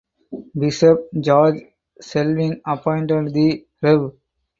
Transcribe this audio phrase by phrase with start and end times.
[0.59, 1.59] Bishop George
[1.99, 4.13] Selwyn appointed the Rev.